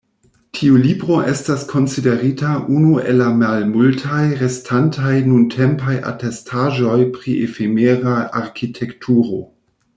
Tiu 0.59 0.77
libro 0.83 1.17
estas 1.33 1.65
konsiderita 1.73 2.53
unu 2.77 2.95
el 3.11 3.19
la 3.23 3.27
malmultaj 3.43 4.23
restantaj 4.41 5.13
nuntempaj 5.29 5.95
atestaĵoj 6.15 6.99
pri 7.19 7.39
efemera 7.49 8.19
arkitekturo. 8.45 9.43